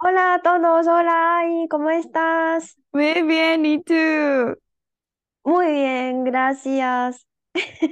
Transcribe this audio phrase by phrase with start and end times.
[0.00, 2.76] Hola a todos, hola, ¿y cómo estás?
[2.92, 3.94] Muy bien, ¿y tú?
[5.44, 7.26] Muy bien, gracias.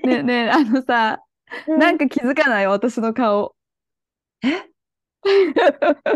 [0.05, 1.23] ねえねえ、あのさ、
[1.67, 1.81] うん。
[1.81, 3.55] なんか気づかない私の顔。
[4.43, 4.71] え、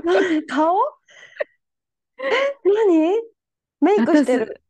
[0.02, 0.12] な
[0.46, 0.76] 顔
[2.64, 3.22] 何
[3.80, 4.62] メイクして私、る。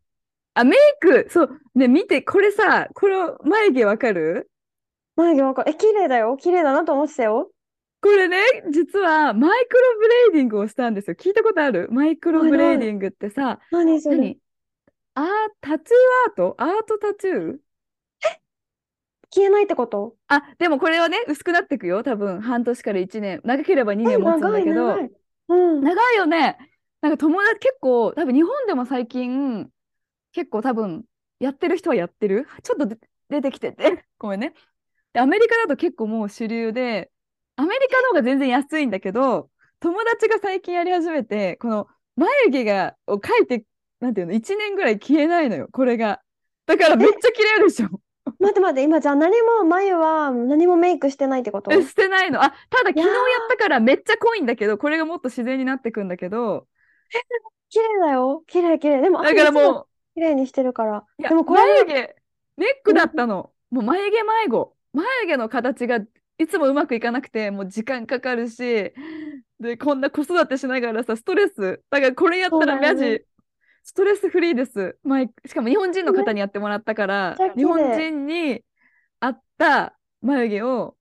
[0.54, 4.50] あ、メイク、そう、ね、見て、これさ、この眉毛わかる
[5.14, 5.70] 眉毛わかる。
[5.70, 6.36] え、綺麗だよ。
[6.36, 7.52] 綺麗だなと思ってたよ。
[8.02, 8.38] これね、
[8.70, 11.16] 実は microblading をしたんですよ。
[11.16, 11.88] 聞いたことある？
[11.90, 12.42] micro.
[12.42, 14.00] blading ってさ、何？
[14.00, 14.16] それ。
[14.16, 14.38] 何？
[15.14, 15.26] あー、
[15.60, 16.54] タトゥーアート？
[16.58, 17.58] アートタトゥー？
[19.32, 20.16] 消えないってこと？
[20.28, 22.02] あ、でもこれはね、薄くなっていくよ。
[22.02, 23.40] 多分、半年から1年。
[23.44, 25.10] 長ければ2え、年持つん長だけど、い長い。
[25.48, 25.84] うん。
[25.84, 26.58] 長いよね。
[27.02, 29.68] なんか友達結構、多分日本でも最近、
[30.32, 31.04] 結構多分、
[31.38, 32.46] やってる人はやってる？
[32.62, 34.04] ちょっとで出てきてて。
[34.18, 34.54] ごめんね。
[35.12, 37.10] で、アメリカだと結構もう主流で、
[37.60, 43.66] アメリカの方が全然安いんだけど、友達が最近やり始めて、この眉毛が、を描いて、
[44.00, 46.22] なんていうの、1年ぐらい消えないのよ、これが。
[46.66, 47.88] だからめっちゃ綺麗でしょ。
[48.40, 52.42] 待って待って、今じゃあ何も、眉は何もメイクしてないってこえ、としてないの。
[52.42, 56.66] あ、ただ昨日やったからめっちゃ濃いんだけど、これがもっと自然になってくんだけど、
[57.68, 58.44] 綺麗だよ。
[58.46, 59.00] 綺麗綺麗。
[59.02, 61.06] でも、だからも綺麗にしてるから。
[61.18, 61.92] う、いや、でもこれ眉毛、
[62.56, 63.52] ネックだっね、たの。
[63.70, 64.76] もう眉毛迷子。
[64.92, 66.00] 眉毛の形が
[66.40, 68.94] いつもうまくいかなくて、もう時間かかるし、
[69.60, 71.82] で、こんな子育てしながらさ、ストレス。
[71.90, 72.80] だからこれやったら。
[72.80, 73.22] マジ、
[73.84, 74.96] ストレスフリーです。
[75.04, 77.78] マイク、しかも日本人の方にやってもらったから、ちゃ日本。
[77.94, 78.62] 人に
[79.20, 80.96] 合った眉毛を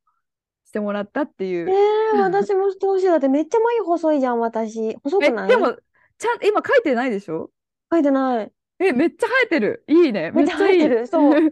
[0.66, 1.68] してもらったっていえう。
[2.16, 3.06] ー、私もしてほしい。
[3.06, 4.98] だってめっちゃ眉細いじゃん、私。
[5.04, 5.48] 細くえ、ない？
[5.48, 5.74] でも、
[6.18, 7.50] ちゃん、今書いてないでしょ？
[7.90, 8.52] 書いてない。
[8.82, 9.84] え、めっちゃ生えてる。
[9.88, 10.32] いいね。
[10.32, 10.54] めっち。
[10.54, 11.08] ゃ生えてる。
[11.08, 11.52] そう。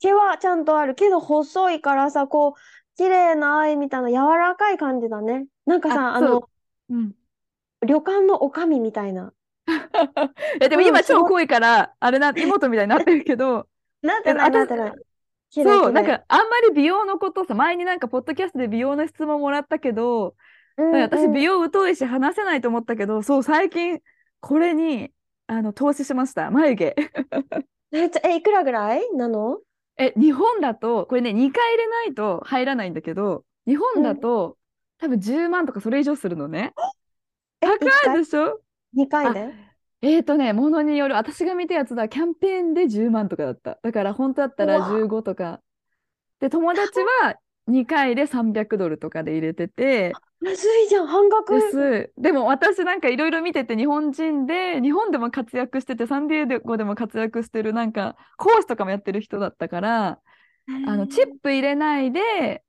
[0.00, 2.52] 毛はちゃんとあるけど細いからさ、こう、
[2.98, 5.46] 綺麗な愛みたいな柔らかい感じだね。
[5.66, 6.40] なんかあ、さ、あそう。
[6.40, 6.50] の、
[6.90, 7.14] うん。
[7.84, 9.32] 旅館の女将みたいな。
[10.60, 11.02] え、でもうん、今。
[11.02, 13.68] 超濃いから、あれな、妹みたいになってるけど、
[14.02, 14.92] え、 なってない、なっ私、てない。
[15.50, 15.92] 綺麗、そう。
[15.92, 20.36] なんかあんまり美容のことさ、前になんかポッドキャストで美容の質問もらったけど、
[20.76, 21.32] うんなんか私うん。
[21.32, 24.00] 美容疎いし話せないと思ったけど、そう、最近
[24.40, 25.12] これに
[25.48, 26.50] あの投資しました。
[26.50, 26.96] 眉毛。
[27.90, 29.60] めっちゃ、え、いくらぐらいなの？
[29.98, 34.20] え、日本だと、これね、2回入れないと入らないんだけど、日本だうん。
[34.20, 34.56] と
[34.98, 36.72] 多分10万とかそれ以上するのね。
[37.60, 38.60] え、高1い回でしょ
[38.94, 39.26] ?2 回？
[39.26, 39.54] あ、で？
[40.00, 43.78] えーとね、ものによる、私が見たやつだ、キャンペーンで10万とかだった。
[43.82, 45.60] だから本当だったらうわ、15とか。
[46.40, 51.54] で、友達は2回で300ドルとかで入れてて、安いじゃん、半額。
[51.54, 52.12] です。
[52.16, 60.20] でも私なんかいろいろ見てて日本人で、日本でも活躍してて、サンディエゴでも活躍してるなんか講師とかもやってる人だったから、
[60.68, 62.62] へあの、チッープ入れないで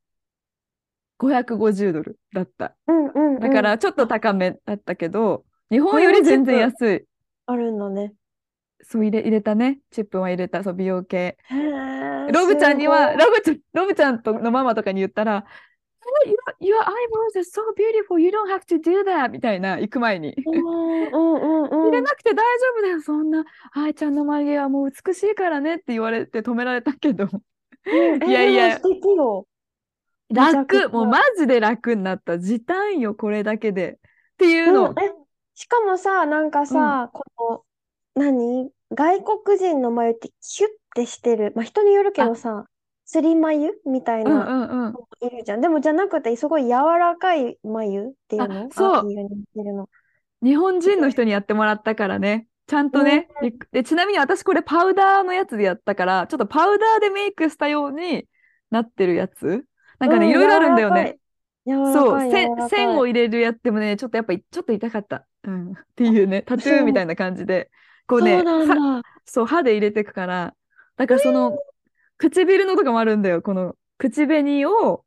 [1.20, 2.76] 550ドルだった。
[2.88, 3.40] うんうんうん。
[3.40, 7.06] だからちょっとあ、高めだったけど、日本より全然安い。
[7.46, 8.14] あるんだね。
[8.82, 9.80] そう入れ、入れたね。
[9.92, 10.64] チップは入れた。
[10.64, 11.38] そう、美容系。
[12.32, 15.46] ロブちゃんには、ロブちゃん、ロブちゃんとのママとかに言ったら、
[16.26, 20.30] Your, your eyebrows are so beautiful, you don't have to do that みたいな、行く前に。
[20.30, 20.34] い。
[20.46, 21.86] うんうんうんうん。
[21.86, 22.44] 入れなくて大丈
[22.78, 23.46] 夫だよ、そんな。
[23.74, 27.28] 愛ちゃんの眉毛はもう美しいからねって言われて止められたけど。
[27.86, 28.80] うん、いやいや、
[30.30, 30.90] 楽。
[30.90, 31.22] もうマゃ。
[31.38, 32.40] ジで楽になった。
[32.40, 33.94] 時短よ、これだけで。
[33.94, 33.96] っ
[34.38, 34.96] ていううん、
[35.56, 36.68] しかもさ、なんかうん。
[36.68, 37.24] さ、こ
[38.16, 38.72] の、何？
[38.92, 41.54] 外国人の眉ってキュッてしてる。
[41.56, 42.66] まあ、人によるけあ、どさ、
[43.10, 45.28] つり眉みたいうんな、うんうん。
[45.28, 45.62] いるじゃん。
[45.62, 49.10] でもじゃなくて、すごい柔らかい眉っていうあ、のそう。
[50.44, 50.80] 日本。
[50.80, 52.46] 人の人にやってもらったからね。
[52.68, 53.28] ちゃんとうん、ね。
[53.42, 58.28] で、でちなみに私これパウダーのやつでやったから、ちょっとパウダーでメイクしたように
[58.70, 59.66] なってるやつ。
[59.98, 61.18] なんかね、いろいろあるんだよね。
[61.66, 62.98] そう、線、線。
[62.98, 65.26] を入れるやつでもね、ちょっとやっぱり、ちょっと痛かった。
[65.46, 65.72] うん。
[65.72, 67.72] っていうね、 タトゥーみたいな感じで、
[68.06, 68.44] こうね。
[69.26, 70.56] そう、歯で入れていくから、
[70.96, 71.58] だからその、
[72.20, 73.42] 唇のとかもあるんだよ。
[73.42, 75.04] この、口紅を、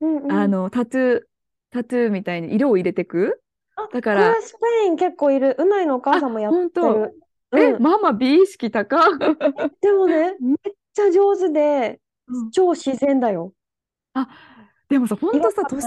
[0.00, 0.32] うんうん。
[0.32, 1.22] あの、タトゥー、
[1.70, 3.40] タトゥーみたいに色を入れていく。
[3.76, 5.54] あ、だから、スペイン結構いる。
[5.58, 7.20] うないのお母さんあ、もやってる。
[7.56, 7.82] え、うん。
[7.82, 9.00] ママ美意識高っ。
[9.80, 13.52] でもね、めっちゃ上手で、うん超自然だよ。
[14.14, 14.28] あ、
[14.88, 15.82] でもさ、ほん色とさ、年。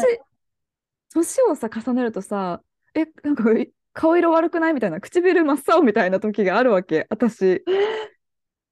[1.13, 2.61] 年をさ、重ねるとさ、
[2.93, 4.73] え、なんかい顔色悪くない？
[4.73, 7.63] みたいな、唇真っ青みたいな時があるわけ、私。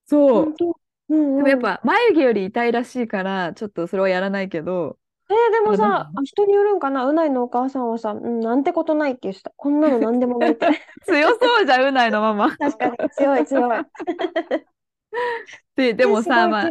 [0.05, 0.55] そう。
[1.09, 1.15] 本当。
[1.15, 1.43] うんうん。
[1.43, 4.97] でもやっぱ眉毛より痛いらしいから、ちょっとそれはやらないけど、
[5.29, 7.05] えーでもさ、あ人によるんかな？
[7.05, 9.51] うないのお母さんはさ、うん、なんてことないって言ってた。
[9.57, 10.67] こんなのなんでもないって。
[11.05, 12.55] 強そうじゃん、うないのママ。
[12.57, 13.85] 確かに、強い強い。
[15.75, 16.69] で、でもさ、まあ。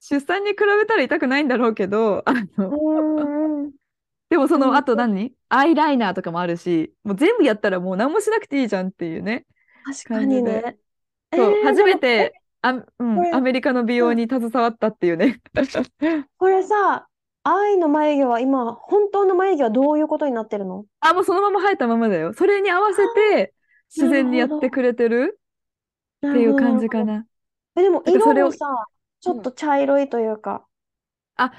[0.00, 3.70] 出産に比べたら痛くないんだろうけど、あうの。
[4.30, 5.32] でもそのうん後何？
[5.48, 9.46] アイライナーとかもあるし、もう全部やったらもう何もしなくていいじゃんっていうね。
[9.84, 10.76] 確かにね。
[11.32, 15.40] そう、えー初めてあ、うん、アメリカの美容に携わったっていうね。
[16.38, 17.06] これさ、
[17.44, 20.84] 愛の眉毛は今、本当の眉毛はどういうことになってるの？
[21.00, 22.32] あ、もうそのまま生えたままだよ。
[22.32, 23.54] それに合わせて
[23.94, 25.38] 自然にやってくれてる？
[26.26, 27.18] っていう感じかな。
[27.18, 27.26] な。
[27.76, 28.58] え、でも色もさ、
[29.20, 30.66] ちょっと茶色いというか。
[31.36, 31.52] あ、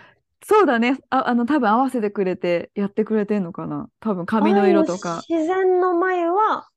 [0.44, 0.98] そうだね。
[1.10, 3.88] あ、あの、多分合わせてくれてやってくれてんのかな。
[4.02, 5.22] 多分髪の色とか。
[5.30, 6.68] 自然の眉は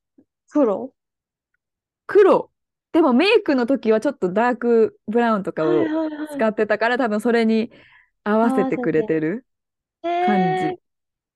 [0.50, 0.93] 黒？
[2.06, 2.50] 黒。
[2.92, 6.10] でもメイクの時はちょっとダークブラウンとかはいを。
[6.34, 7.70] 使ってたから多分それに
[8.25, 9.08] 合わせせてくれて。
[9.08, 9.46] てる
[10.02, 10.81] 感えー、じ。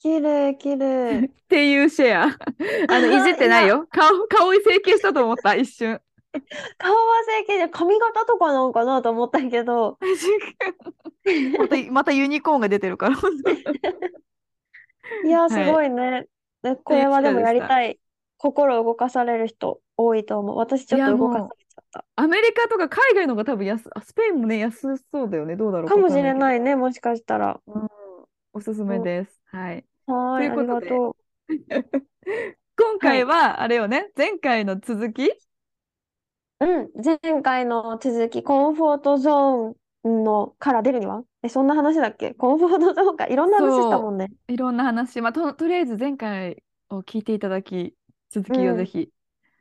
[0.00, 1.26] 綺麗綺麗。
[1.26, 2.24] っていうシェア。
[2.88, 3.86] あの、いじってないよ。
[3.90, 6.00] 顔、顔整形したと思った、 一瞬。
[6.78, 9.98] 顔は整形で髪型とかなんかなと思ったけど。
[11.58, 13.16] また、またユニコーンが出てるから。
[15.24, 16.26] いや、すごいね。
[16.62, 17.40] でこれはでも。
[17.40, 17.98] やりたい。
[18.38, 20.56] 心動かされる人多いと思う。
[20.56, 22.04] 私ちょっと動かされちゃった。
[22.16, 25.56] アメリカとか海外の方が多分安、あ、スペインもね、安そうだよね。
[25.56, 26.14] どうだろうかもし。
[26.16, 27.60] れないね、もしかしたら。
[27.66, 27.88] うん、
[28.52, 29.40] おすすめそです。
[29.46, 29.84] はい。
[30.06, 30.12] う。
[30.12, 30.88] はい、ありいうことで。
[32.76, 33.22] 今はい。
[33.22, 35.30] 回は、あれよね、前回の続き
[36.60, 41.24] うん、前回の続き、コンフォートゾーンのから出るには？
[41.42, 42.32] え、そんな話だっけ？
[42.34, 43.26] コンフォートゾーンか。
[43.26, 44.30] いろんな話したもそんね。
[44.48, 47.94] う、いろんな話、まあ、と、とりあえず前回を聞いていただき、
[48.42, 48.54] 続うん。
[48.54, 49.10] きをぜひ、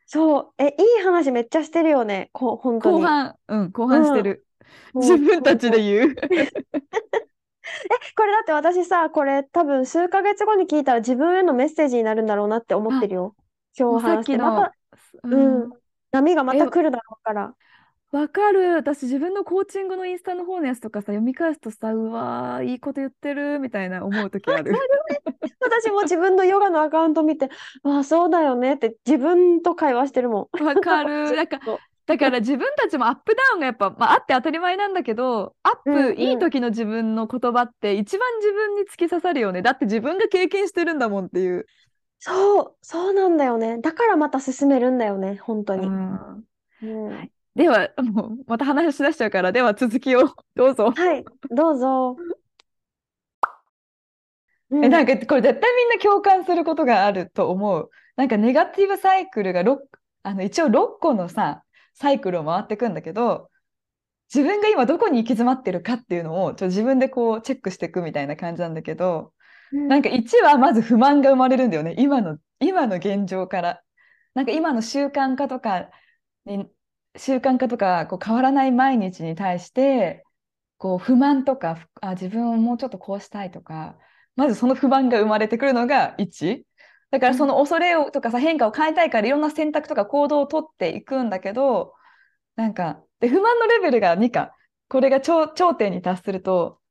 [0.07, 0.63] そう。
[0.63, 2.29] え、いい話めっちゃしてるよね。
[2.33, 2.99] こ、本当に。
[2.99, 4.23] 後半、うん、後半してうん。
[4.23, 4.45] る。
[5.01, 5.81] 自分たちで。
[5.81, 6.15] 言う。
[7.89, 13.35] え、これだって私さ、これ多分数ヶ月後に聞いたら自分へのメッセージになるんだろうなって思ってあ、るよ。
[13.89, 14.37] も今日話して。
[14.37, 14.75] また、
[15.23, 15.67] ううん。
[15.67, 15.71] ん、
[16.11, 17.55] 波がまえ、た来るだろうから。
[18.13, 18.75] わかる。
[18.75, 24.85] 私、自分のコーチングのインスタの方のやつとかさ、読み返すとさ、うわー、いいこと言ってる、みたいな思う時ある。
[25.59, 27.49] 私も自分のヨガのアカウント見て、
[27.83, 30.57] ああ、そうだよねって自分と会話してるもん。
[30.63, 31.35] わかる。
[31.35, 31.61] なんか、
[32.05, 36.49] だから自分たちもアップダウンがやっぱ、まあ、あって当たり前なんだけど、アッうんプ、いいうん。
[36.49, 39.61] 時の自分の言葉って一番自分に突き刺さるよね。
[39.61, 41.65] だって自分が経験してるんだもんっていう。
[42.19, 43.79] そう、そうなんだよね。
[43.81, 45.85] だからまた進めるんだよね、本当に。
[45.85, 46.47] うん。
[46.81, 47.15] うん。
[47.15, 47.33] はい。
[47.55, 50.23] では、もう、また話し出しちゃうから、では続きを
[50.55, 50.93] どうぞ。
[50.95, 52.23] はい、どうぞ。
[54.69, 55.05] う え、なんん。
[55.05, 57.89] かこれ絶対みんな共感することがあると思う。
[58.15, 59.89] なんかネガティブサイクルが6、
[60.23, 61.63] あの一応6個のさ、
[61.93, 63.49] サイクルを回っていくんだけど、
[64.33, 69.33] 自分が今どこに行き詰まってるかっていうのをちょ自分でこうチェックしていくみたいな感じなんだけど、
[69.71, 69.89] うん。
[69.89, 71.95] なんか1はまず不満が生まれるんだよね。
[71.99, 73.83] 今の、今の現状から。
[74.35, 75.89] なんか今の習慣化とか
[76.45, 76.67] に、
[77.17, 80.23] 習慣化とかこう変わらない毎日に対して、
[80.77, 83.97] こう不満とか、ふあ、自分をもうちょっとこうしたいとか、
[84.35, 86.65] まずその不満が生まれてくるのが1。
[87.11, 87.33] だかうん。
[87.33, 91.93] らその恐れをとかさ、変化を変えたいからいろんな選択とか行動をとっていくんだけど、
[92.55, 94.55] なんか、で、不満のレベルが2か。
[94.89, 96.81] これが頂、頂点に達すると、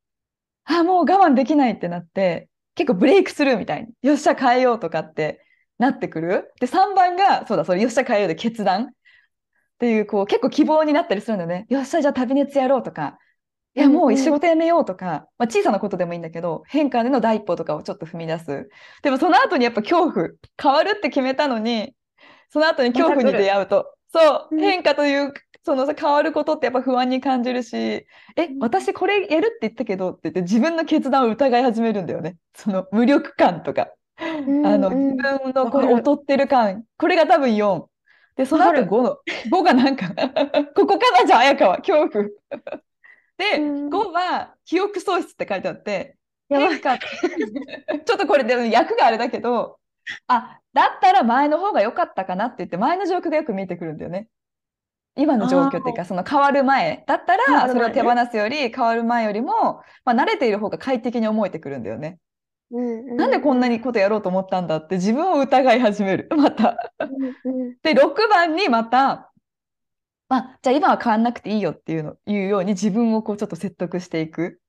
[0.64, 5.44] あ、もう我慢できないってなって、結構ブレイクスルーみたいに、よっしゃ変えようとかって
[5.78, 6.52] なってくる。
[6.60, 8.92] で、3番が、そうだ、それよっしゃ変えようで決断
[9.82, 11.66] っていう、こう、結構希望になったりするんだよね。
[11.68, 13.18] よっしゃ、じゃあ旅熱やろうとか、
[13.74, 14.32] いうや、んもう仕うん。
[14.32, 18.70] 事辞めようとか、まあ、小さなことでもいいんだけど、変化での第一歩とかをちょっと踏み出す。
[19.02, 20.28] でもその後にやっぱ恐怖、
[20.62, 21.94] 変わるって決めたのに、
[22.50, 23.32] その後にま恐怖に。
[23.36, 24.72] 出会うと、そう、うん。
[24.72, 25.32] 変化という、
[25.64, 28.06] そのさ、変わることってやっぱ不安に感じるし、え、
[28.48, 32.36] うん私これやるって言ったけどって言って自分の決断を疑い始めるんだよね。
[32.54, 35.32] その無力感とか、うあんの、自うん。
[35.42, 35.70] 分の。
[35.70, 37.91] この劣ってる感、これが多分4。
[38.36, 38.86] で、その後わかる。
[38.86, 39.18] 5の、
[39.50, 40.08] 5がなんか
[40.74, 41.26] ここかな？
[41.26, 42.24] じゃあ、綾香は、恐怖。
[42.24, 42.30] う
[43.38, 43.90] で、ん。
[43.90, 46.16] 5は記憶喪失って書いてあって、
[46.48, 46.74] やばい。
[46.74, 46.98] 変化、
[48.04, 49.78] ちょっとこれで役があれだけど、
[50.28, 54.28] あ、だったら前の方が良かったかなって言って、前の状況がよく見えてくるんだよね。
[55.16, 58.02] 今の状あ況っていうか、あ、その変わる前だったら、それを手。
[58.02, 62.18] 放すより、変わる前よりも、まあ、慣れている方が快適に思えてくるんだよね。
[62.72, 66.28] うんなんでこんなうんにことやろうと思ったんだって自分を疑い始める。
[66.36, 66.92] また。
[67.82, 69.32] で、6番にまた、
[70.28, 74.60] まあ、じゃあ今は変わんなくていいよっていうの、いうように自分をこうちょっと説得していく。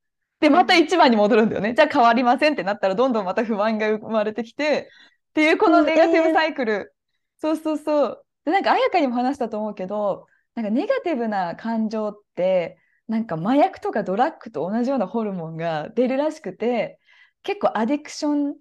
[0.41, 1.73] で、また1番に戻るんだよね。
[1.73, 4.89] じゃあ変わりませんってなったらどんどんまた不安が生まれてきて、
[5.29, 6.93] っていうこのうんネガティブえーサイクル。
[7.37, 8.25] そうそうそう。
[8.43, 16.99] で、なんか彩香にも話したと思うけど、なんかネガティブな感情って、なんか麻薬とかドラッグと同じようなホルモンが出るらしくて、
[17.43, 18.55] 結構アディクション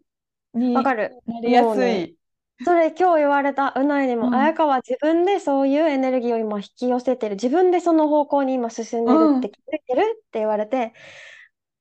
[0.54, 1.16] になわかる。
[1.42, 2.16] りやすい。
[2.64, 7.34] それ今日言われたうないにも、うん綾香は自分でそういうエネルギーを今引き寄せてる。
[7.36, 10.92] 自分でその方向に今進んでるうんって気づいてるって言われて、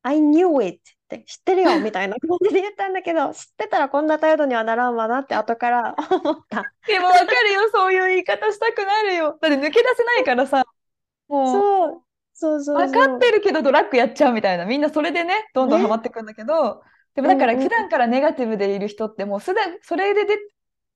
[0.03, 6.74] I knew it って、知ってるよみたいな感じで言ったんだけど、 知ってたらこんな態度にはならんわなって後から思った。
[6.88, 9.38] でもわかるよ、そういう言い方したくなるよ。
[9.41, 10.63] だって抜け出せないからさ、
[11.27, 11.48] もう。
[11.51, 12.03] そう。
[12.41, 14.65] そうそう分かってるけどドラッグやっちゃうみたいな。
[14.65, 16.81] みんなそれでねどんどんハマってくんだけど、
[17.15, 20.38] でもだから普段からネガティブでいる人ってもうすでそれでで、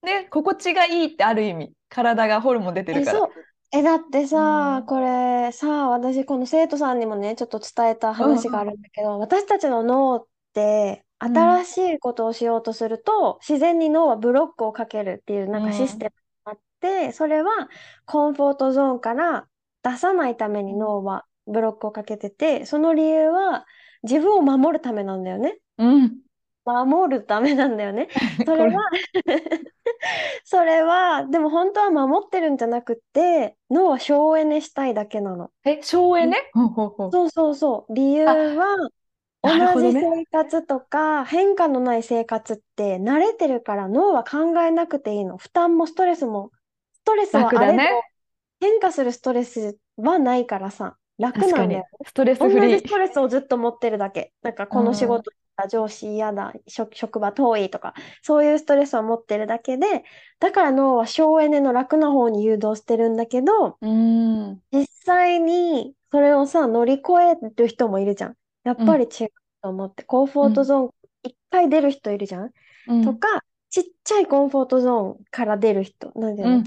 [0.04, 1.74] ね、心地がいいってある意味。
[1.90, 3.28] 体がホルモン出てるから。
[3.72, 16.12] え、だってさ、うん、これさ、私、この生徒さんにもね、ちょっと伝えた話があるんだけど、うん、私たちの脳って、新しいことをしようとすると、うん、自然に脳はブロックをかけるっていうなんかシステム
[16.46, 17.70] があって、それは
[18.06, 19.48] コンフォートゾーンから
[19.84, 23.66] 出さないために脳はブロックをかけてて、その理由は
[24.04, 25.60] 自分を守るためなんだよね。
[25.78, 26.22] うん。
[26.66, 28.08] 守るためなんだよね。
[28.46, 28.90] それは
[30.44, 35.52] それは、でも本当は守ってるんじゃなくて、脳は省エネしたいだけなの。
[35.64, 36.38] え、省エネ？
[37.12, 37.94] そうそうそう。
[37.94, 38.66] 理由は、
[39.44, 45.38] 同じ生活とか変化のない生活って慣れてるから脳は考えなくていいの。
[45.38, 46.52] 負担もストレスも、
[46.94, 47.88] ストレスはあれね、
[48.60, 50.98] 変化するストレスはないからさ。
[51.18, 51.86] 楽なんだよ。
[52.06, 52.62] ストレスフリー。
[52.62, 54.34] 同じストレスをずっと持ってるだけ。
[54.42, 55.32] なんかこの仕事
[55.70, 60.04] 上司嫌だ、職場遠いとか、そういうストレスを持ってるだけで、
[60.40, 68.36] だから脳は省エネの楽な方に誘導してるんだけど、実際にそれをさ、乗り越える人もいるじゃん。
[68.66, 69.30] やっぱり違う
[69.62, 70.90] と思って、うん、コンフォートゾーン
[71.24, 72.52] 一回出る人いるじゃん。
[72.88, 76.64] うん、とか、ちっちゃいコンフォートゾーンから出る人、なんていうの、うんうん、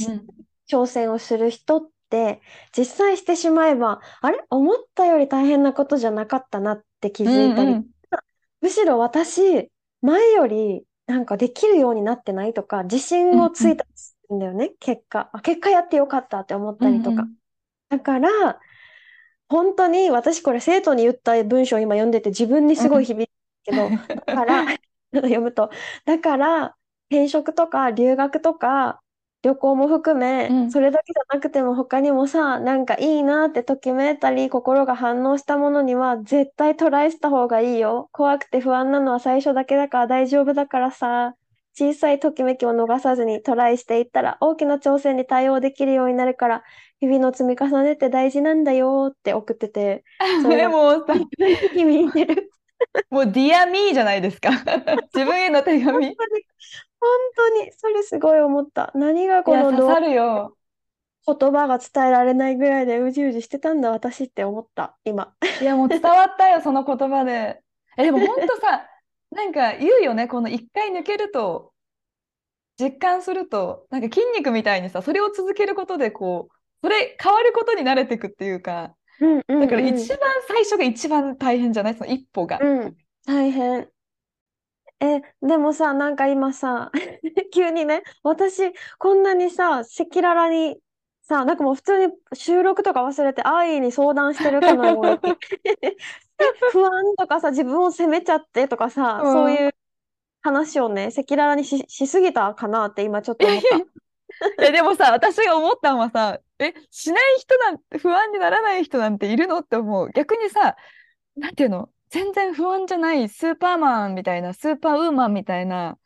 [0.70, 1.88] 挑戦をする人って、
[2.76, 4.42] 実際してしまえば、あれ？
[4.50, 7.86] 思ったより大変なことじゃなかったなって気づいたり、うんうん、
[8.60, 13.84] むしろ私、前よりなんかできるようになってないとか、自信をついた
[14.34, 15.30] んだよね、うんうん、結果。
[15.32, 17.10] あ、結果やってよかったって思ったりとか。
[17.10, 17.28] うんうん、
[17.90, 18.60] だから、
[19.48, 23.26] 本当に私これ生徒に言った文章を今読んでて自分にすごい響い
[23.64, 24.64] てるけど、だから
[25.14, 25.70] 読むと、
[26.04, 26.76] だから
[27.10, 29.00] 転職とか留学とか
[29.42, 38.08] 旅行も含め、うん、それだけじゃなくても他にもさ、なんかいいなってときめいたり、心が反応したものには絶対トライした方がいいよ。
[38.12, 41.34] 怖くて不安なのは最初だけだから大丈夫だからさ、
[41.74, 46.64] 小さいときめきを逃さずにトライしていったら大きな挑戦に対応できるようになるから、
[46.98, 50.02] 日々の積み重ねって大事なんだよって送ってて、
[50.42, 51.14] それもさ、
[51.72, 52.50] 響いてる。
[53.10, 54.50] もうディアミーじゃないですか。
[55.14, 56.16] 自分への手紙。
[57.00, 58.90] 本当に、それすごい思った。
[58.94, 60.56] 何がこの刺さるよ。
[61.26, 65.34] 言葉が伝えられないぐらいでうじうじしてたんだ、私って思った、今。
[65.60, 67.62] いや、もう伝わったよ、 その言葉で。
[67.96, 68.88] え、でも本当さ、
[69.30, 71.72] なんか言うよね、この一回抜けると、
[72.80, 81.94] 実感すると、なんか筋肉みたいにさ、それを続けることで、こう、それ変わることに慣れていくっていうか、うんうんうん、だから一番最初が一番大変じゃない？
[81.94, 82.58] その一歩が。
[82.62, 83.88] うん、大変。
[85.00, 86.90] え、でもさ、なんか今さ、
[87.54, 90.80] 急にね、私、こんなにさ、赤裸々に
[91.22, 95.36] さ、なんかもう普通に収録とか忘れて、愛に相談してるかのように
[96.72, 99.70] 不安とかさ、自分を責めちゃってとかさ、うん、そういう
[100.40, 103.68] 話をね、赤裸々にし、しすぎたかなって今ちょっと思った。
[104.66, 110.10] え、でもさ、私が思ったのはさ、え、しない人なんて、不安にならない人なんているのって思う。
[110.12, 110.76] 逆にさ、
[111.36, 111.88] なんていうの？
[112.10, 115.98] 全然不安じゃないスーパーマンみたいな、スーパーウーマンみたいな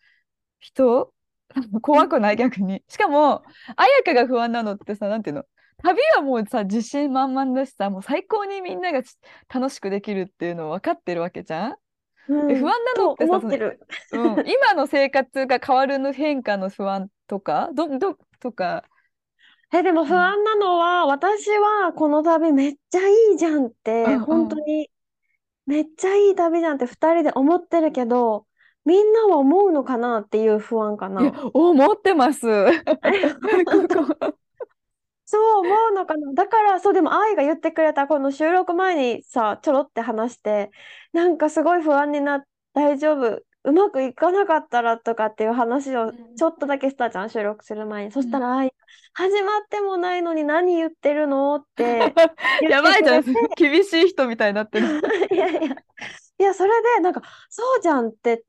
[0.59, 1.13] 人？
[1.83, 2.37] 怖くない？
[2.39, 2.83] 逆に。
[2.89, 3.43] しかも、
[3.77, 5.45] 綾香が不安なのってさ、なんていうの？
[5.83, 9.03] 旅はもうさ、自信満々だしさ、もう最高にみんなが
[9.53, 11.75] 楽しくできるっていうの分かってるわけじゃん、
[12.29, 13.41] うん、不安なのってさ、
[14.13, 18.85] うん、今の生活が変わるの変化の不安とか、ど、ど、とか？
[19.75, 24.89] え、でも不安なのは、うん、私はこの旅めっちゃいいじゃんって、うんうん、本当に
[25.67, 28.47] めっちゃいい旅じゃんって二人で思ってるけど、
[28.85, 31.51] みんなは思うのかなっていう不安かいや、な。
[31.55, 32.41] 思ってます。
[35.25, 36.33] そう思うのかな。
[36.35, 40.71] だから、そう、でも愛が言ってくれたこの収録前にさ、ちょろって話して、
[41.13, 48.13] なんかすごい不安になっ、大丈夫、うまくいかなかったらとかっていう話をちょっとだけしたじゃん、収録する前に。
[48.13, 48.75] そしたら愛、
[49.15, 52.13] 始まってもないのに何言ってるのって
[52.69, 53.25] やばいじゃん。
[53.57, 54.87] 厳しい人みたいになってる。
[55.31, 58.45] いやいや、いや、それで、なんか、そうじゃんって、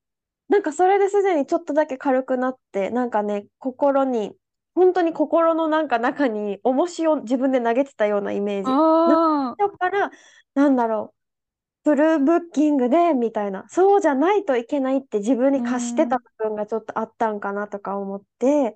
[0.49, 4.35] なんかそれですでにちょっとだけ軽くなって、なんかね、心に、
[4.73, 8.71] 本当に心のなんか中に重しを自分で投げてたようなイメージ。
[9.57, 10.11] だから、
[10.55, 11.22] なんだろう、
[11.83, 18.75] フルブッキングでみたいな、そうじゃないといけないって自分に貸してた部分がちょっとあったんかなとか思って、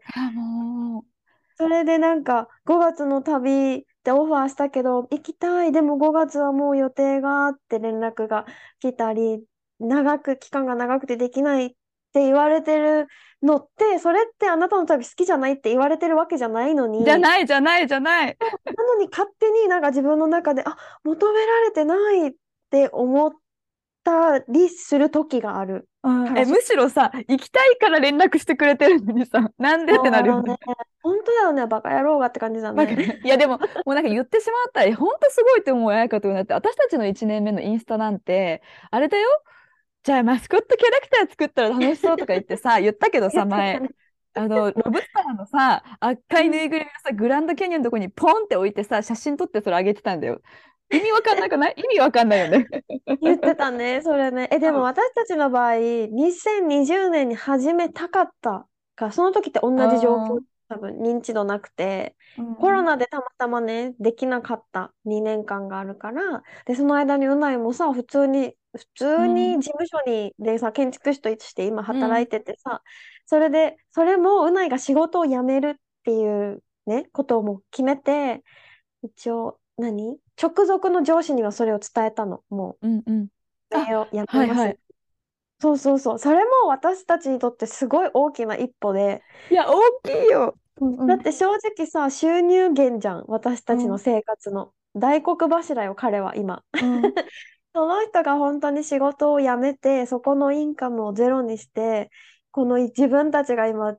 [1.58, 8.46] それでなんか5月の旅ってオファーしたけど、行きたい、でも5月はもう予定があって連絡が
[8.80, 9.44] 来たり、
[9.80, 13.08] 長く、期間が長くてできないって言われてる
[13.42, 17.04] のって、それってあなたの旅好きじゃないって言われてるわけじゃないのに。
[17.04, 18.38] じゃないじゃないじゃない。
[18.76, 22.32] なのに勝手になんか自分の中で、あ、求められてないっ
[22.70, 23.32] て思っ
[24.04, 25.88] たりする時がある。
[26.38, 30.56] えむしろさ、行きたいから連絡してくれてるのにさ、 なんでってなるよね。
[31.04, 33.20] 本当だよね、バカ野郎がって感じだね。
[33.24, 39.28] いや、でも、もうなんか言ってしまったら、本当すごいって思う、やかとなって、私たちの1年目のインスタなんて、あれだよ、
[40.04, 43.82] じゃあマスコットキャラクター作ったら楽しそうとか言ってさ、 言ったけどさ、前。
[44.36, 50.42] あの、ロブスターのさ、赤いぬいぐるみをさ、グランドキャニオンのとこにポンって置いてさ、写真撮ってそれあげてたんだよ。
[50.89, 51.75] 意味わかんなくない？
[51.77, 52.67] 意味わかんないよね。
[53.22, 54.48] 言ってたね、それね。
[54.51, 58.65] え、でも私たちの場合、2020年に始めたかった
[58.96, 60.39] か、その時って同じ状況、
[60.70, 72.79] 多分認知度なくて、うん、コロナでたまたまね、できなかった2年間があるから、で、その間にうないもさ、普通に、普通に事務所に、でさ、建築士として今働いててさ、うん、
[73.25, 78.44] それで、それもうないが仕事を辞めるっていうね、ことをも決めて、
[79.03, 80.17] 一応、何？
[80.41, 82.88] 直属の上司にはそれを伝えたの、もう。
[82.88, 83.27] うんうん。
[83.98, 84.38] をやめます。
[84.38, 84.79] はいはい、
[85.60, 86.20] そうそうそう。
[86.20, 89.24] それも私たちにとってすごい大きな一歩で。
[89.50, 90.56] いや、大きいよ。
[91.08, 94.72] だって正直さ、収入源じゃん、私たちの生活の。
[94.94, 96.63] うん、大黒柱よ、彼は今。
[96.74, 97.01] うん、
[97.74, 102.12] その人が本当に仕事を辞めて、そこのインカムをゼロにして、
[102.51, 103.98] この自分たちが今、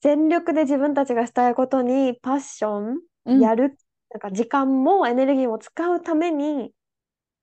[0.00, 3.76] 全力で自分たちがしたいことにパッションやる
[4.14, 6.74] なんか時間もエネルギーも使うために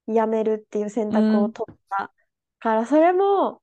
[0.08, 2.14] やめるっていう選択を取った
[2.60, 3.62] から、それも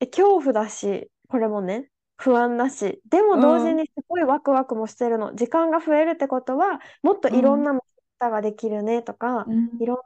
[0.00, 5.34] 恐怖だし、これもね、不安だし、でも同時にすごいワクワクもしてるの。
[5.36, 7.80] 時間が増えるってことは、もっといろんな見
[8.20, 9.98] 方ができるねとか、いろん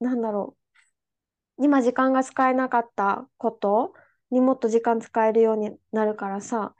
[0.00, 0.56] な、なんだろ
[1.58, 3.94] う、今時間が使えなかったこと
[4.30, 6.74] にもっと時間使えるようになるからさ、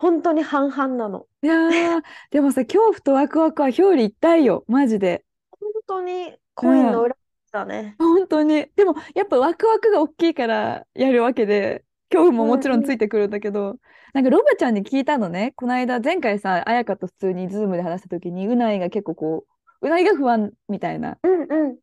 [0.00, 1.26] 本当に半々なの。
[1.42, 5.26] いやー、でもさ、恐怖とワクワクは表裏一体よ、マジで。
[5.50, 7.14] 本当にコインの裏
[7.52, 7.96] だね。
[7.98, 8.66] 本当に。
[8.76, 13.76] でも、やっぱワクワクが大きいからやるわけで、恐怖ももちろんついてくるんだけど、
[14.14, 19.44] なんかロバちゃんに聞いたのね、この間、前回さ、彩香と普通にズームで話した時に、うないが結構こ
[19.82, 21.18] う、うないが不安みたいな。
[21.22, 21.78] うんうん。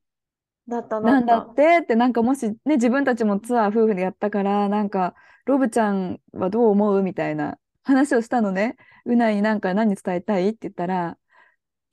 [0.68, 5.14] だったなんだってって、なんかもしね、自分たちもツアー夫婦でやったから、なんか、
[5.46, 8.76] ロブちゃんはどう思うみたいな話をしたのね。
[9.06, 11.18] うないになんか何伝えたいって言ったら、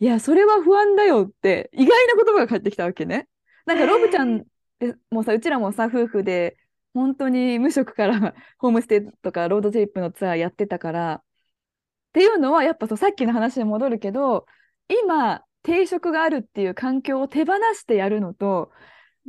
[0.01, 3.29] いや、それは不安だよって意外な言葉が返ってきたわけね。
[3.67, 4.45] なんかロブちゃんっ
[4.79, 6.57] てもうさ、うちらもさ、夫婦で
[6.95, 11.23] 本当に無職から ホームステイとかロードトリップのツアーやってたから、っ
[12.13, 14.47] ていうのはやっぱそうさっきの話に戻るけど、
[14.89, 18.71] 今定職があるっていう環境を手放してやるのと、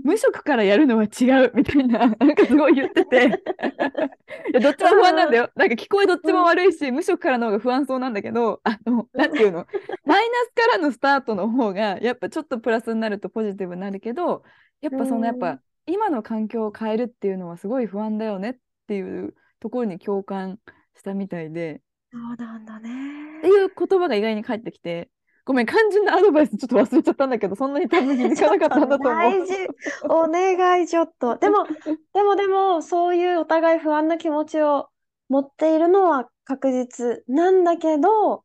[0.03, 3.25] 無職からやるのは違うみたいな、なんかすごい言ってて
[4.51, 5.49] いやどっちも不安なんだよ。
[5.55, 9.65] なんか聞こえどっちも悪いし、無職からの方が不安そうなんだけど、あの、なんていうの、
[10.05, 14.43] マイナスからのスタートの方が、やっぱちょっとプラスになるとポジティブになるけど、
[14.81, 18.55] やっぱそのやっぱ、今の環境を変えるっていうのはすごい不安だよねっ
[18.88, 20.60] ていうところに共感
[20.95, 21.81] したみたいで。
[22.12, 23.39] そうなんだね。
[23.39, 25.10] っていう言葉が意外に返ってきて、
[25.45, 29.31] ごめん、肝心なアドバイスちょっと忘れちゃったんだけど、そんなに多分気づかなかったんだと思う。
[29.31, 29.53] 大事。
[30.10, 31.38] お願い、ちょっと。
[31.38, 31.67] でも、
[32.13, 34.89] で もでも、そういうお互い不安な気持ちを
[35.29, 38.43] 持っているのは確実なんだけど、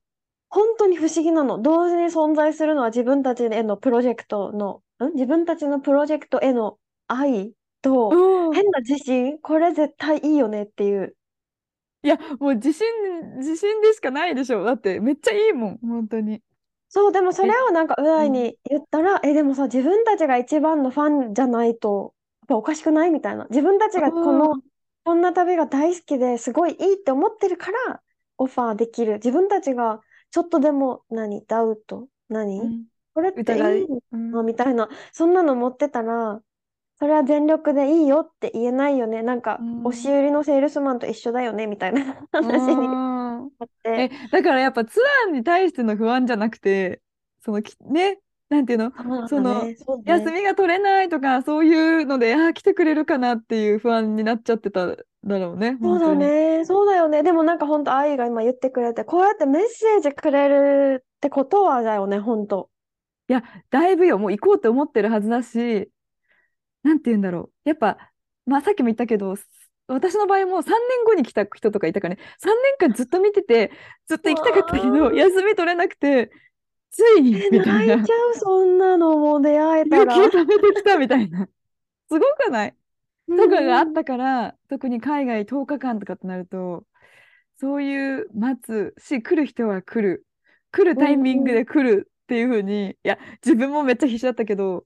[0.51, 1.61] 本当に不思議なの。
[1.63, 11.17] 同時に存在するのは自分たちへのプロジェクトの、ん自分たちのプロジェクトへの愛と、変な自信、これ絶対いいよねっていう。
[12.03, 12.87] いや、もう自信、
[13.39, 14.65] 自信でしかないでしょ。
[14.65, 16.43] だってめっちゃいいもん、本当に。
[16.93, 23.47] そう、でもそれをなんかうないに言ったら、え、でもさ、自分たちが一番のファンじゃないと、やっぱおかしくないみたいな。
[23.49, 24.57] 自分たちがこの、
[25.05, 28.03] こんな旅が大好きですごいいいって思ってるから
[28.39, 29.15] オファーできる。
[29.15, 30.01] 自分たちが
[30.33, 36.43] ちょっとでも何、ダウト、何、うん、これっていいの、みたいな、そんなの持ってたら、
[36.99, 39.23] それは全力でいいよって言えないよね。
[39.23, 43.10] なんか、押し売りのセールスマンと一緒だよね、みたいな 話に。
[43.85, 47.01] え、だからやっぱツアーに対しての不安じゃなくて、
[47.41, 48.93] そのき、ね、なんていうの、
[49.29, 55.79] その、ね、休みが取れないとか、そういうので、ああ、来てくれるかなっていう不安になっちゃってただろうね。
[55.81, 56.65] そうだね。
[56.65, 57.23] そうだよね。
[57.23, 62.71] でもなんか本当、愛が今言ってくれて、こうやってメッセージくれるってことはだよね、本当。
[63.29, 64.19] いや、だいぶよ。
[64.19, 65.89] もう行こうって思ってるはずだし、
[66.83, 67.69] なんて言うんだろう。
[67.69, 67.99] やっぱ、
[68.47, 69.37] まあさっきも言ったけど、
[69.95, 72.49] 私の場合も3年後に来た人とかいたからね、3
[72.79, 73.71] 年間ずっと見てて、
[74.07, 76.31] ずっと行きたかったけど、休み取れなくて、
[76.91, 77.97] ついにみたいな。
[77.97, 80.17] 泣いちゃう、そんなのも出会えたら。
[80.17, 81.47] 雪食べてきたみたいな。
[82.09, 82.75] すごくない？
[83.29, 86.85] とかがあったから、特に海外10日間とかってなると、
[87.59, 90.27] そういう待つし、来る人は来る。
[90.73, 94.85] 来るタイミングで来るっていうふうに、いや、自分もめっちゃ必死だったけど、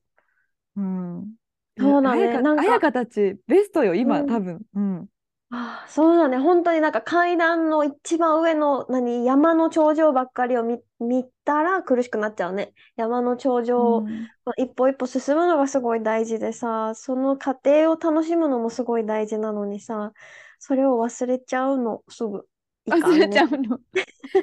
[0.76, 1.34] うん。
[1.78, 2.40] そうだね。
[2.40, 4.62] なんか、彩香たち、ベストよ、今、多分。
[4.74, 5.08] うん。
[5.50, 6.38] ああ、そうだね。
[6.38, 12.72] 本当になんか階段の一番上の何山の頂上ばっかりを見、見たら苦しくなっちゃうね。
[12.96, 20.12] 山の頂上、うん、一歩一歩進むのがすごい大事でさ、その過程を楽しむのもすごい大事なのにさ、
[20.58, 22.48] それを忘れちゃうの、すぐ。
[22.86, 23.78] ね、忘れちゃうの。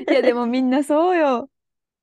[0.10, 1.50] いや、でもみんなそうよ。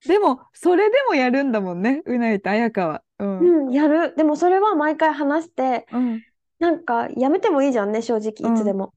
[0.06, 3.04] でも、それでもやるんだもんね、うないと綾香は。
[3.18, 4.14] うん、うん、やる。
[4.16, 6.22] でもそれは毎回話して、うん、
[6.59, 8.92] なんかやめてもいいじゃんね、正直、いつでも。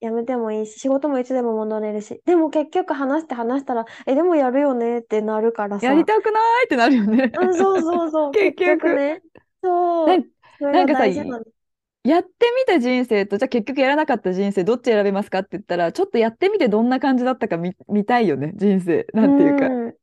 [0.00, 2.22] やめてもいいし、仕事もいつでも戻れるし。
[2.24, 5.86] でも結局話して話したら、え、でもやるよねってなるからさ。
[5.86, 7.30] やりたくないってなるよね。
[7.38, 8.30] うん、そうそうそう。
[8.32, 9.22] 結局ね。
[9.62, 10.24] そう。
[10.60, 19.06] なんかさ、やってみた人生と、じゃあ結局やらなかった人生、どっち選べますかって言ったら、ちょっとやってみてどんな感じだったか見、見たいよね、人生。
[19.12, 19.66] なんていうか。
[19.66, 19.94] うん、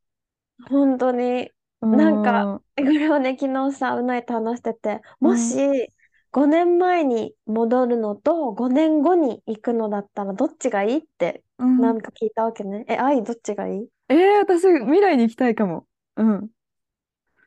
[0.68, 1.50] 本当に。
[1.80, 5.92] なんか、これをね、昨日さ、うないと話してて、もし、
[6.30, 12.84] 5年前に戻るのと5年後に行くのだったらどっちがいいってなんか聞いたわけね。
[12.86, 13.88] え、愛どっちがいい？
[14.08, 15.86] えー、私、未来に行きたいかも。
[16.16, 16.50] うん。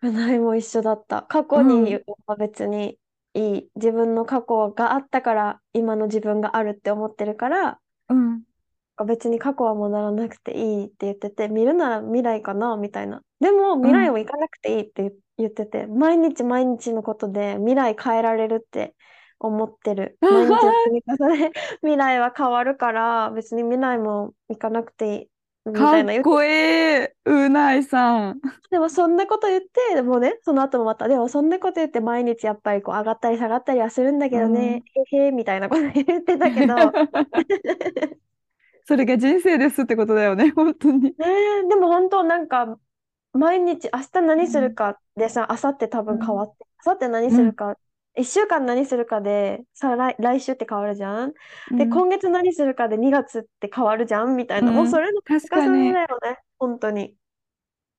[0.01, 1.21] ないも一緒だった。
[1.23, 2.97] 過去には別に
[3.35, 3.69] いい。
[3.75, 8.43] 自分の過去があったから今の自分があるって思ってるから、うん。
[9.05, 13.21] 別に過去は戻らなくていいって言ってて、見るなら未来かなみたいな。
[13.41, 18.93] でも未来も行かなくていいって言ってて、毎日毎日のことで未来変えられるって
[19.39, 20.17] 思ってる。
[20.21, 21.51] 毎日の積み重ね、
[21.81, 25.27] 未来は変わるから、別に未来も行かなくていい。
[25.65, 28.41] みたいなかっこいい、うないさん。
[28.69, 36.75] でもそんなこと言って、でもね、その後もまた、でもそんなこと言って毎日やっぱりこう上がったり下がったりはするんだけどね、うん、へへみたいなこと言ってたけど。
[38.85, 41.13] それが人生ですってことだよね、本当に。
[41.19, 42.77] えー、でも本当なんか
[43.33, 47.77] 毎日明日何するかでさ、明後日多分変わって、明後日何するか、
[48.15, 51.33] 1週間何するかでさ来来週って変わるじゃん？
[51.77, 54.35] で、今月何するかで2月って変わるじゃん？
[54.35, 57.15] みたいな、もうそれの確かにだよね、本当に。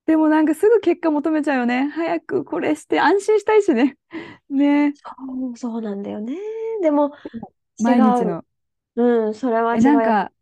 [0.04, 1.88] でもなんかすぐ結果求めちゃうよね。
[1.94, 3.96] 早くこれして安心したいしね。
[4.50, 4.92] ね。
[4.94, 6.36] そう、そうなんだよね。
[6.82, 7.12] でも、
[7.82, 8.44] 毎日の。
[8.96, 9.82] うん、それは違う。
[9.84, 10.32] なんか、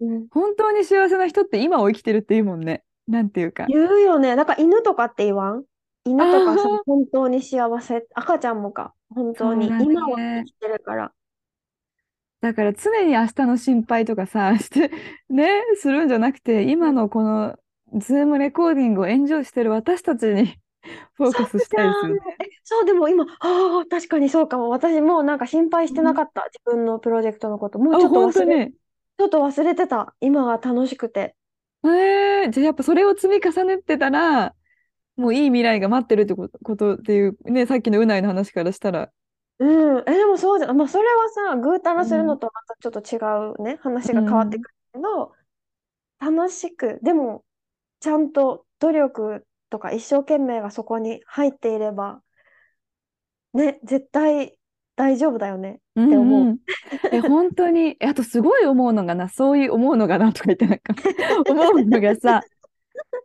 [0.00, 2.83] うん、本当に幸せな人って今を生きてるっていうもんね。
[3.06, 3.66] なんていうか。
[3.66, 4.36] 言うよね。
[4.36, 5.64] なんか犬とかって言わん？
[6.04, 8.06] 犬とかさ、本当に幸せ？
[8.14, 8.94] 赤ちゃんもか。
[9.10, 9.70] 本当に。
[9.70, 11.12] ね今は生きてるから。
[12.40, 14.90] だから常に明日の心配とかさ、 して、
[15.30, 17.56] ね、するんじゃなくて、今のこの
[17.94, 20.54] ズームレコーディングをエンジョイしてる私たちに
[21.14, 22.20] フォーカスしたりする。
[22.40, 24.68] え、そう、でも今、ああ、確かにそうかも。
[24.68, 26.44] 私もうなんか心配してなかった。
[26.52, 27.78] 自分のプロジェクトのこと。
[27.78, 30.14] もうちょっと忘れ、ちょっと忘れてた。
[30.20, 31.34] 今は楽しくて。
[31.84, 34.54] えー、じゃあやっぱそれを積み重ねてたら、
[35.16, 39.12] もういい未来が待ってるってことことっていう、ね、さっきの脳内の話からしたら。
[39.58, 40.76] うん、え、でもそうじゃん。
[40.76, 43.18] まあ、それはさ、ぐうたらするのとまたちょっと違
[43.60, 45.32] うね、話が変わってくるけど、
[46.18, 47.44] 楽しく、でも、
[48.00, 52.22] ちゃんと努力とか一生懸命がそこに入っていれば、
[53.52, 54.58] ね、絶対
[54.96, 56.40] 大丈夫だよねって思う。
[56.40, 56.58] うんうん、
[57.12, 60.94] え、本当に、あとすごい思うのがな、そういう思うのがなとか言ってなんか
[61.50, 62.42] 思うのがさ、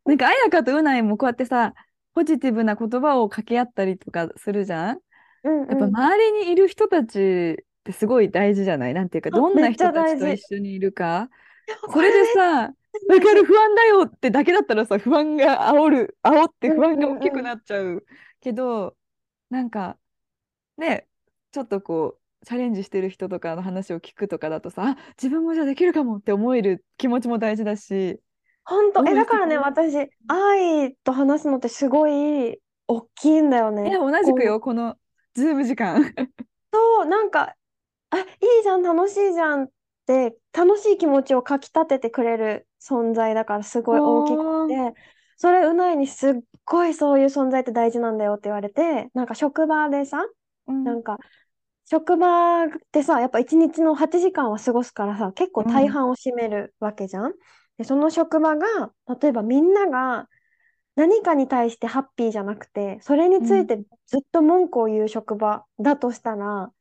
[0.06, 1.74] なんか綾香とうないもこうやってさ、
[2.16, 5.00] ポジティブな言葉を掛け合ったりとかするじゃん？
[5.44, 8.94] うんうん、やっぱ周りにいる人たちってすごい大事じゃない？
[8.94, 11.30] なんていうか、どんな人たちと一緒にいるか？
[11.94, 13.46] それでさ、わかる？
[13.46, 18.04] 不安だよってだけだったらさ、不安が煽る、煽って不安が大きくなっちゃう
[18.42, 18.96] けど、
[19.52, 19.98] なんか、
[20.78, 21.06] ね、
[21.52, 28.20] ちょっとこうチャレンジしてる人とかの話を聞くとかだとさあ自分もじゃあできるかもって思える気持ちも大事だし
[28.64, 33.96] 本当えだからね私愛と話すのってすごい大きいんだよね。
[33.98, 34.96] 同じくよこの
[35.36, 36.02] ズーム時間。
[36.74, 37.56] そうなんか
[38.12, 38.26] あいい
[38.64, 39.68] じゃん楽しいじゃんっ
[40.08, 45.00] て楽しい気持ちをかきたててくれる存在だからすごい大きくて
[45.38, 46.34] それうないにすっ
[46.66, 50.26] ごいそういう存在って大事なんだよって言われてなんか職場でさ、
[50.70, 51.18] うん、なんか
[51.90, 57.34] 職場ってさ、やっぱ一日の8時間は過ごすからさ、結構大半を占めるわけじゃん。
[57.80, 60.28] で、その職場が、例えばみんなが
[60.96, 66.72] 何かに対してハッピーじゃなくて、それについてずっと文句を言う職場だとしたら、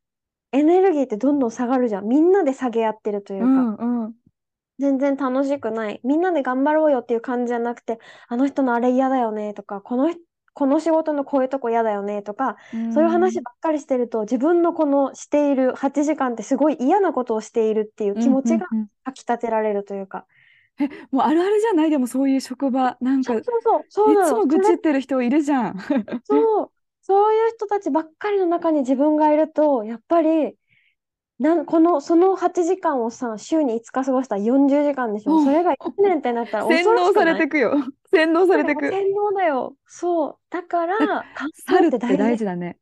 [0.53, 2.07] エネルギーってどんどん下がるじゃん。
[2.07, 3.46] みんなで下げ合ってるというか。
[3.46, 3.74] うん
[4.05, 4.14] うん
[4.81, 6.01] 全然楽しくない。
[6.05, 7.98] みんなで頑張ろうよっていう感じじゃなくて、
[8.29, 10.14] あの人のあれ嫌だよねとか、この
[10.55, 12.57] この仕事のこういうとこ嫌だよねとか、
[12.93, 18.67] そういう話ばっかりしてると自分のこのしている8時間ってすごい嫌なことをしているっていう気持ちが
[19.05, 20.27] かきたてられるというか。
[20.81, 21.91] え、もうあるあるじゃない？
[21.91, 22.97] でもそういう職場。
[23.01, 25.79] なんか、そうそうそう、いつも愚痴ってる人いるじゃん。
[26.25, 26.71] そう、
[27.03, 30.55] そういう人たちばっかりの中に自分がいると、やっぱり、
[31.41, 37.77] なんこのその8時間をさ週に5日過ごしたら40時間でしょ、それが1年ってなったら洗脳されてくよ
[38.12, 38.88] 洗脳されてく。
[38.88, 39.77] 洗脳だよ。
[39.87, 40.37] そう。
[40.51, 41.25] だから
[41.66, 42.44] 猿って大事。
[42.44, 42.79] だね。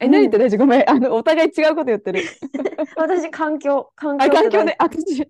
[0.00, 0.56] え、何言って大事？
[0.56, 0.90] ごめん。
[0.90, 2.22] あのお互い違うこと言ってる。
[2.96, 4.76] 私環境環境あ環境ね。
[4.78, 5.26] 私猿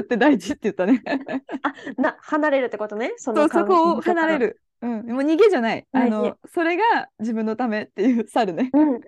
[0.00, 1.02] って大事って言ったね。
[1.62, 3.12] あな離れるってことね？
[3.16, 4.60] そのそこを離れる。
[4.80, 5.86] うん、もう逃げじゃない。
[5.92, 8.70] あの、それが自分のためっていう猿ね。
[8.72, 9.00] うん、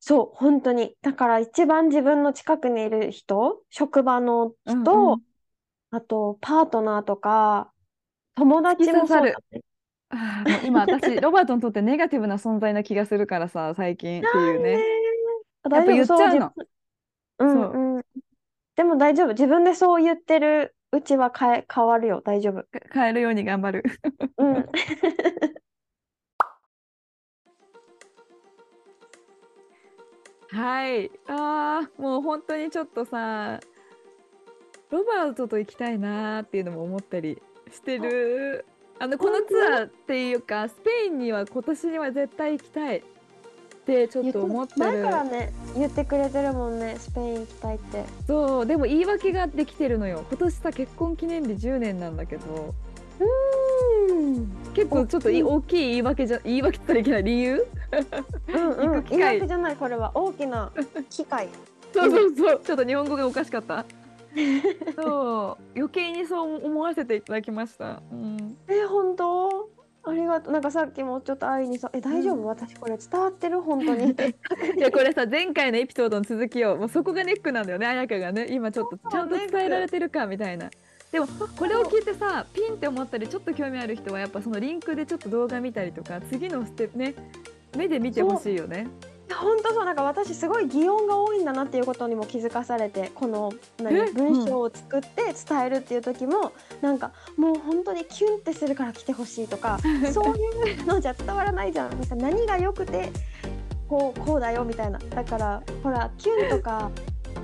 [0.00, 0.96] そう、本当に。
[1.00, 5.22] だから一番自分の近くにいる人、職場の人、うんうん、
[5.90, 7.72] あとパートナーとか、
[8.38, 9.34] 友達もそうだ、ね、
[10.10, 14.78] あ今私 ロバートにとってネガティブな存在な気がするからさ最近っていうね。
[15.70, 16.52] やっぱ言っちゃうの。
[17.40, 18.04] うんうん。
[18.76, 19.28] でも大丈夫。
[19.28, 22.22] 自分でそう言ってるうちは変え変わるよ。
[22.24, 22.64] 大丈夫。
[22.92, 23.82] 変えるように頑張る。
[24.38, 24.66] うん。
[30.50, 31.10] はい。
[31.26, 33.60] ああ、もう本当にちょっとさ、
[34.90, 38.64] ロバートと行きたいなーっていうのも思ったりしてる。
[38.98, 43.02] あの、このツアーっていうか、スペインには今年には絶対行きたいっ
[43.86, 44.80] てちょっと思ってる。
[44.80, 48.04] 前からね、言ってくれてるもんね、スペイン行きたいって。
[48.26, 50.24] そう、でも言い訳ができてるのよ。
[50.28, 52.74] 今年さ、結婚記念日10年なんだけど。
[54.74, 55.88] 結構ちょっと大きい。
[55.88, 57.66] 言い訳じゃ言い訳ったらいけない理由？
[58.48, 60.12] うん、うん、言い訳じゃないこれは。
[60.14, 60.72] 大きな
[61.10, 61.48] 機会。
[61.92, 62.60] そうそうそう。
[62.64, 63.84] ちょっと日本語がおかしかった
[64.96, 69.70] そう余計にそう思わせていただきました、うん、え本当？
[70.04, 70.52] ありがとう。
[70.52, 73.60] なんかさっきもちょっと愛にさ「え大丈夫、うん、私これ伝わってる？
[73.60, 74.10] 本当に」
[74.76, 77.86] いやこれさ前回のエピソードの続きをもうそこがネックなんだよね。
[77.86, 80.70] 綾香がね今ちょっとちゃんと伝えられてるかみたいな。
[81.12, 81.26] でも
[81.58, 87.14] これを聞いてさピンって思ったりちょっと興味ある人はやっぱそのリンクでちょっと動画見たりとか次のステップね
[87.76, 88.88] 目で見てほしいよね。
[89.34, 99.78] 本当そうなんか私すごい擬音が多いんだなっていうことにも気づかされてこの何文章を作って伝えるっていう時も、うん、なんかもう本当にキュンってするから来てほしいとか
[100.12, 101.90] そういうのじゃ伝わらないじゃん。
[102.16, 103.10] 何が良くて
[103.88, 104.98] こうこうだよみたいな。
[104.98, 106.90] だからほらキュンとか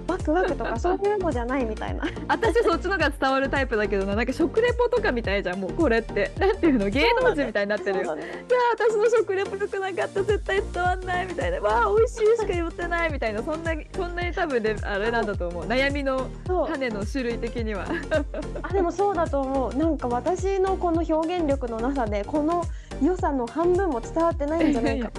[0.07, 2.05] ワクワクとかそういうのじゃないみたいな。
[2.29, 4.15] 私そっちのが伝わるタイプだけどな。
[4.15, 5.61] なんか食レポとかみたいじゃん。
[5.61, 6.31] もうこれって。
[6.39, 6.89] なんていうの？
[6.89, 8.05] 芸能人みたいになってる。
[8.05, 8.33] よ、ね、いや
[8.75, 11.61] 私の食レポ良くなかった絶対伝わんないみたいな。
[11.61, 13.43] わあ美味しいしか言ってないみたいな。
[13.43, 15.65] そんなそんなに多分ねあれなんだと思う。
[15.65, 17.87] 悩みの種の種類的には。
[18.63, 19.75] あでもそうだと思う。
[19.75, 22.65] なんか私のこの表現力のなさでこの
[23.03, 25.11] 良さの半分も伝わってないんじゃないか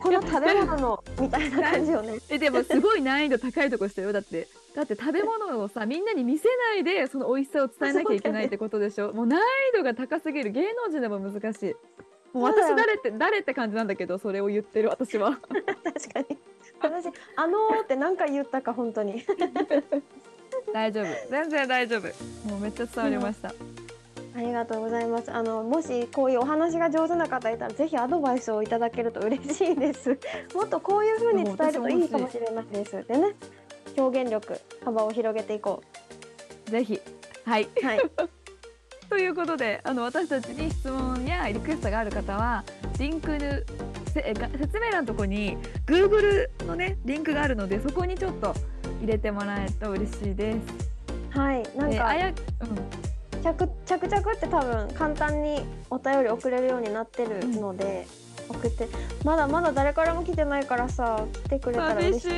[0.00, 2.18] この食べ物のみたいな感じよね。
[2.30, 9.10] えでもすごい難易度高いとこしたよだってだって食べ物をさみんなに見せないでその美味しさを伝えなきゃいけないってことでしょ。
[9.10, 9.40] うもう難
[9.72, 11.74] 易度が高すぎる芸能人でも難しい。
[12.32, 15.38] もう私誰って誰って感じなんだけどそれを言ってる私は。
[15.84, 16.38] 確かに。
[16.80, 17.06] 私
[17.36, 19.24] あのーって何回言ったか本当に。
[20.72, 22.48] 大丈夫全然大丈夫。
[22.48, 23.48] もうめっちゃ伝わりました。
[23.48, 23.87] うん
[24.38, 25.32] ありがとうございます。
[25.32, 30.16] あのもしこういうお話が上手な方いたらぜひアドバイスをいただけると嬉しいです。
[30.54, 33.04] もっとこういう風に伝えるといいかもしれないです。
[33.08, 33.34] でね、
[33.96, 35.82] 表現力幅を広げていこ
[36.68, 36.70] う。
[36.70, 37.00] ぜひ
[37.44, 37.68] はい。
[37.82, 38.00] はい。
[39.10, 42.62] ということであの私たちに質問やリクエストがある方は
[42.98, 43.38] リンク
[44.12, 48.54] 説明欄のとこに Google のねリンクがあるのでそこにちょっと
[49.00, 50.88] 入れてもらえると嬉しいです。
[51.30, 52.34] はい、なんか、あやうん、
[53.54, 58.06] 着着々って多分簡単にお便り送れるようになってるので、
[58.48, 58.88] うん、送って
[59.24, 62.28] まだまだ誰からも来てないからさ来てくれたら嬉しい。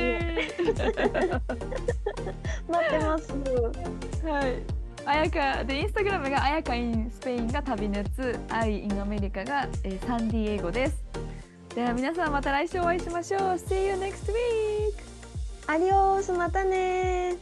[2.69, 3.33] 待ってます。
[4.25, 4.81] はい。
[5.03, 8.39] あやかでインスタグラムがあやかインスペインが旅熱。
[8.49, 11.03] アイインアメリカが、えー、サンディエゴです。
[11.73, 13.41] では皆さんまた来週お会いしましょう。
[13.53, 15.11] See you next week!
[15.67, 17.37] アディオースまたね